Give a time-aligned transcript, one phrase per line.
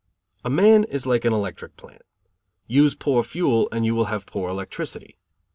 [0.43, 2.01] A man is like an electric plant.
[2.65, 5.19] Use poor fuel and you will have poor electricity.